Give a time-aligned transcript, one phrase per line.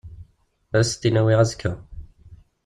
[0.77, 1.71] Ad as-tent-in-awiɣ azekka.